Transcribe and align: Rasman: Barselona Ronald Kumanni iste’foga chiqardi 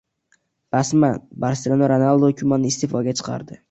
Rasman: 0.75 1.21
Barselona 1.45 1.93
Ronald 1.95 2.29
Kumanni 2.43 2.77
iste’foga 2.77 3.21
chiqardi 3.23 3.59